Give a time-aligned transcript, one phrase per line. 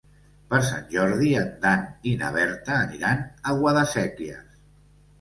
[0.53, 4.61] Per Sant Jordi en Dan i na Berta aniran a Guadasséquies.